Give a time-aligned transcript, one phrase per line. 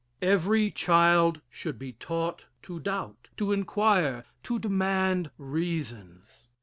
[0.23, 6.47] Every child should be taught to doubt, to inquire, to demand reasons.